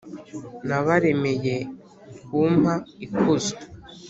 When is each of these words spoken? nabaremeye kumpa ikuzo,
nabaremeye 0.67 1.55
kumpa 2.27 2.73
ikuzo, 3.05 3.55